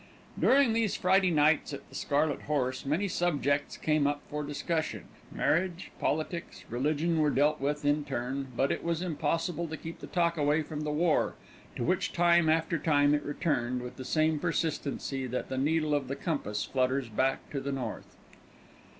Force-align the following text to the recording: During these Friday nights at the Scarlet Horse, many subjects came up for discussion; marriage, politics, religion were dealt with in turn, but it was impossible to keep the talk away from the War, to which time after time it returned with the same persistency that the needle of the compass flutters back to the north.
During 0.39 0.73
these 0.73 0.95
Friday 0.95 1.29
nights 1.29 1.73
at 1.75 1.87
the 1.87 1.93
Scarlet 1.93 2.41
Horse, 2.47 2.87
many 2.87 3.07
subjects 3.07 3.77
came 3.77 4.07
up 4.07 4.23
for 4.31 4.43
discussion; 4.43 5.03
marriage, 5.31 5.91
politics, 5.99 6.65
religion 6.71 7.19
were 7.19 7.29
dealt 7.29 7.61
with 7.61 7.85
in 7.85 8.03
turn, 8.03 8.47
but 8.57 8.71
it 8.71 8.83
was 8.83 9.03
impossible 9.03 9.67
to 9.67 9.77
keep 9.77 9.99
the 9.99 10.07
talk 10.07 10.37
away 10.37 10.63
from 10.63 10.81
the 10.81 10.89
War, 10.91 11.35
to 11.75 11.83
which 11.83 12.13
time 12.13 12.49
after 12.49 12.79
time 12.79 13.13
it 13.13 13.21
returned 13.21 13.83
with 13.83 13.97
the 13.97 14.03
same 14.03 14.39
persistency 14.39 15.27
that 15.27 15.49
the 15.49 15.57
needle 15.59 15.93
of 15.93 16.07
the 16.07 16.15
compass 16.15 16.65
flutters 16.65 17.07
back 17.07 17.47
to 17.51 17.59
the 17.59 17.71
north. 17.71 18.15